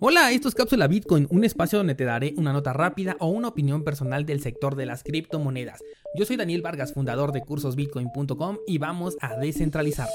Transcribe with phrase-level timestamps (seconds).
[0.00, 3.48] Hola, esto es Cápsula Bitcoin, un espacio donde te daré una nota rápida o una
[3.48, 5.82] opinión personal del sector de las criptomonedas.
[6.14, 10.14] Yo soy Daniel Vargas, fundador de cursosbitcoin.com y vamos a descentralizarlo.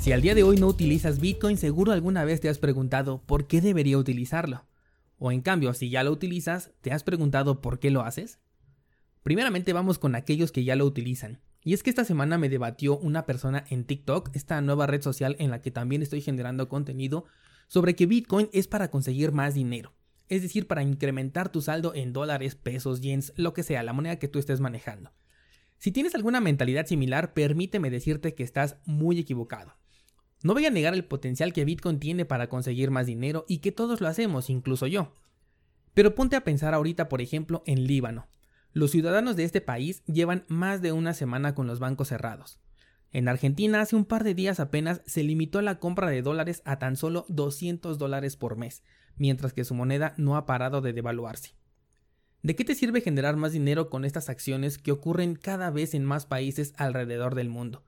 [0.00, 3.46] Si al día de hoy no utilizas Bitcoin, seguro alguna vez te has preguntado por
[3.46, 4.66] qué debería utilizarlo.
[5.18, 8.40] O en cambio, si ya lo utilizas, ¿te has preguntado por qué lo haces?
[9.22, 11.38] Primeramente vamos con aquellos que ya lo utilizan.
[11.64, 15.34] Y es que esta semana me debatió una persona en TikTok, esta nueva red social
[15.38, 17.24] en la que también estoy generando contenido,
[17.66, 19.94] sobre que Bitcoin es para conseguir más dinero.
[20.28, 24.18] Es decir, para incrementar tu saldo en dólares, pesos, yens, lo que sea, la moneda
[24.18, 25.10] que tú estés manejando.
[25.78, 29.74] Si tienes alguna mentalidad similar, permíteme decirte que estás muy equivocado.
[30.42, 33.72] No voy a negar el potencial que Bitcoin tiene para conseguir más dinero y que
[33.72, 35.12] todos lo hacemos, incluso yo.
[35.94, 38.26] Pero ponte a pensar ahorita, por ejemplo, en Líbano.
[38.74, 42.58] Los ciudadanos de este país llevan más de una semana con los bancos cerrados.
[43.12, 46.80] En Argentina hace un par de días apenas se limitó la compra de dólares a
[46.80, 48.82] tan solo 200 dólares por mes,
[49.16, 51.54] mientras que su moneda no ha parado de devaluarse.
[52.42, 56.04] ¿De qué te sirve generar más dinero con estas acciones que ocurren cada vez en
[56.04, 57.84] más países alrededor del mundo?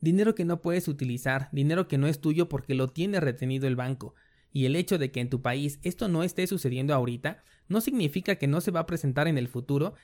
[0.00, 3.76] Dinero que no puedes utilizar, dinero que no es tuyo porque lo tiene retenido el
[3.76, 4.14] banco,
[4.54, 8.36] y el hecho de que en tu país esto no esté sucediendo ahorita no significa
[8.36, 9.94] que no se va a presentar en el futuro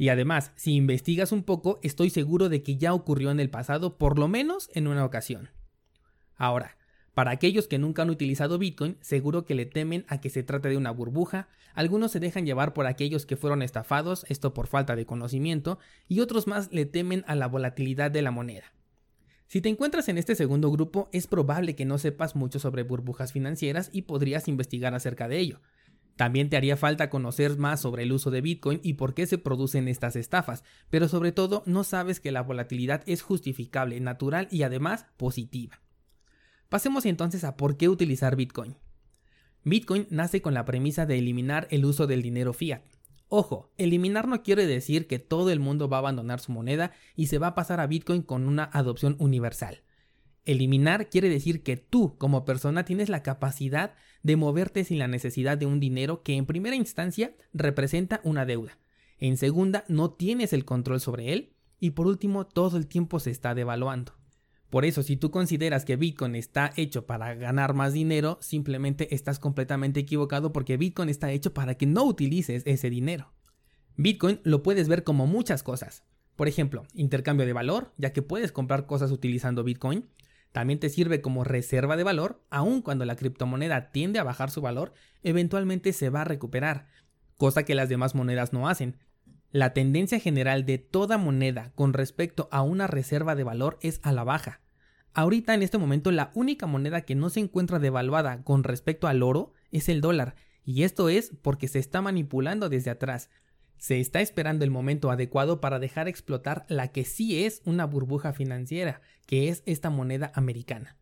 [0.00, 3.98] y además, si investigas un poco, estoy seguro de que ya ocurrió en el pasado,
[3.98, 5.50] por lo menos en una ocasión.
[6.36, 6.78] Ahora,
[7.12, 10.70] para aquellos que nunca han utilizado Bitcoin, seguro que le temen a que se trate
[10.70, 14.96] de una burbuja, algunos se dejan llevar por aquellos que fueron estafados, esto por falta
[14.96, 15.78] de conocimiento,
[16.08, 18.72] y otros más le temen a la volatilidad de la moneda.
[19.48, 23.32] Si te encuentras en este segundo grupo, es probable que no sepas mucho sobre burbujas
[23.32, 25.60] financieras y podrías investigar acerca de ello.
[26.20, 29.38] También te haría falta conocer más sobre el uso de Bitcoin y por qué se
[29.38, 34.62] producen estas estafas, pero sobre todo no sabes que la volatilidad es justificable, natural y
[34.62, 35.80] además positiva.
[36.68, 38.76] Pasemos entonces a por qué utilizar Bitcoin.
[39.64, 42.82] Bitcoin nace con la premisa de eliminar el uso del dinero fiat.
[43.28, 47.28] Ojo, eliminar no quiere decir que todo el mundo va a abandonar su moneda y
[47.28, 49.84] se va a pasar a Bitcoin con una adopción universal.
[50.44, 55.58] Eliminar quiere decir que tú como persona tienes la capacidad de moverte sin la necesidad
[55.58, 58.78] de un dinero que en primera instancia representa una deuda.
[59.18, 61.52] En segunda, no tienes el control sobre él.
[61.78, 64.14] Y por último, todo el tiempo se está devaluando.
[64.70, 69.38] Por eso, si tú consideras que Bitcoin está hecho para ganar más dinero, simplemente estás
[69.38, 73.32] completamente equivocado porque Bitcoin está hecho para que no utilices ese dinero.
[73.96, 76.04] Bitcoin lo puedes ver como muchas cosas.
[76.36, 80.08] Por ejemplo, intercambio de valor, ya que puedes comprar cosas utilizando Bitcoin.
[80.52, 84.60] También te sirve como reserva de valor, aun cuando la criptomoneda tiende a bajar su
[84.60, 86.88] valor, eventualmente se va a recuperar,
[87.36, 88.96] cosa que las demás monedas no hacen.
[89.52, 94.12] La tendencia general de toda moneda con respecto a una reserva de valor es a
[94.12, 94.60] la baja.
[95.12, 99.22] Ahorita en este momento la única moneda que no se encuentra devaluada con respecto al
[99.22, 103.30] oro es el dólar, y esto es porque se está manipulando desde atrás.
[103.80, 108.34] Se está esperando el momento adecuado para dejar explotar la que sí es una burbuja
[108.34, 110.98] financiera, que es esta moneda americana.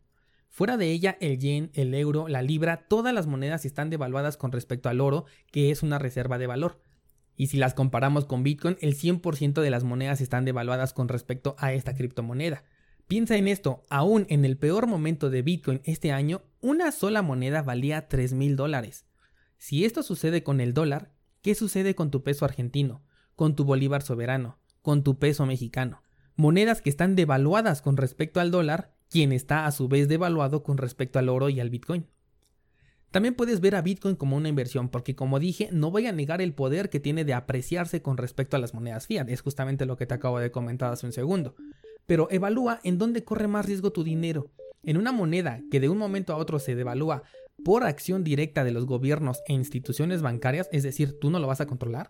[0.47, 4.53] Fuera de ella, el yen, el euro, la libra, todas las monedas están devaluadas con
[4.53, 6.81] respecto al oro, que es una reserva de valor.
[7.35, 11.57] Y si las comparamos con Bitcoin, el 100% de las monedas están devaluadas con respecto
[11.59, 12.63] a esta criptomoneda.
[13.09, 17.61] Piensa en esto, aún en el peor momento de Bitcoin este año, una sola moneda
[17.61, 19.05] valía 3 mil dólares.
[19.57, 23.01] Si esto sucede con el dólar, ¿Qué sucede con tu peso argentino,
[23.35, 26.01] con tu bolívar soberano, con tu peso mexicano?
[26.35, 30.77] Monedas que están devaluadas con respecto al dólar, quien está a su vez devaluado con
[30.77, 32.07] respecto al oro y al Bitcoin.
[33.11, 36.41] También puedes ver a Bitcoin como una inversión, porque como dije, no voy a negar
[36.41, 39.95] el poder que tiene de apreciarse con respecto a las monedas fiat, es justamente lo
[39.95, 41.55] que te acabo de comentar hace un segundo.
[42.05, 44.51] Pero evalúa en dónde corre más riesgo tu dinero.
[44.83, 47.23] En una moneda que de un momento a otro se devalúa
[47.63, 51.61] por acción directa de los gobiernos e instituciones bancarias, es decir, tú no lo vas
[51.61, 52.07] a controlar,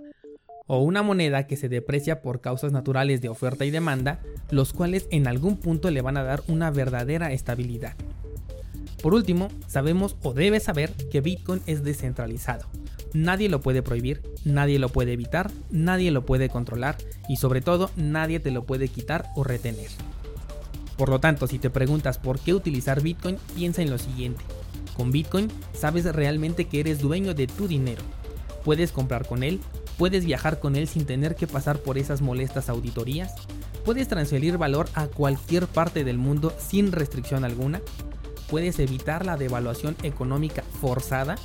[0.68, 4.20] o una moneda que se deprecia por causas naturales de oferta y demanda,
[4.52, 7.96] los cuales en algún punto le van a dar una verdadera estabilidad.
[9.02, 12.68] Por último, sabemos o debes saber que Bitcoin es descentralizado.
[13.14, 16.98] Nadie lo puede prohibir, nadie lo puede evitar, nadie lo puede controlar
[17.28, 19.90] y sobre todo nadie te lo puede quitar o retener.
[20.98, 24.44] Por lo tanto, si te preguntas por qué utilizar Bitcoin, piensa en lo siguiente.
[25.00, 28.02] Con Bitcoin sabes realmente que eres dueño de tu dinero.
[28.66, 29.62] Puedes comprar con él,
[29.98, 33.34] puedes viajar con él sin tener que pasar por esas molestas auditorías,
[33.86, 37.80] puedes transferir valor a cualquier parte del mundo sin restricción alguna,
[38.50, 41.38] puedes evitar la devaluación económica forzada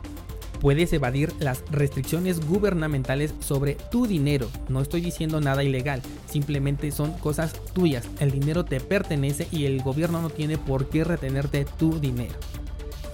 [0.60, 4.48] Puedes evadir las restricciones gubernamentales sobre tu dinero.
[4.70, 8.08] No estoy diciendo nada ilegal, simplemente son cosas tuyas.
[8.18, 12.34] El dinero te pertenece y el gobierno no tiene por qué retenerte tu dinero.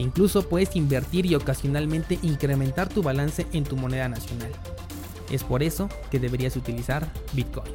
[0.01, 4.51] Incluso puedes invertir y ocasionalmente incrementar tu balance en tu moneda nacional.
[5.31, 7.71] Es por eso que deberías utilizar Bitcoin.